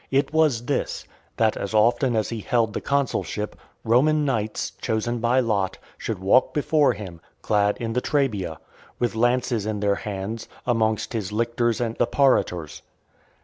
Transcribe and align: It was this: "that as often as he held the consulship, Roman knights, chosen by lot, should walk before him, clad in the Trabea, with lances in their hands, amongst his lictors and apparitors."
It 0.09 0.33
was 0.33 0.65
this: 0.65 1.05
"that 1.37 1.55
as 1.55 1.75
often 1.75 2.15
as 2.15 2.29
he 2.29 2.39
held 2.39 2.73
the 2.73 2.81
consulship, 2.81 3.55
Roman 3.83 4.25
knights, 4.25 4.71
chosen 4.81 5.19
by 5.19 5.41
lot, 5.41 5.77
should 5.95 6.17
walk 6.17 6.55
before 6.55 6.93
him, 6.93 7.21
clad 7.43 7.77
in 7.77 7.93
the 7.93 8.01
Trabea, 8.01 8.57
with 8.97 9.13
lances 9.13 9.67
in 9.67 9.79
their 9.79 9.97
hands, 10.01 10.49
amongst 10.65 11.13
his 11.13 11.31
lictors 11.31 11.79
and 11.79 11.99
apparitors." 12.01 12.81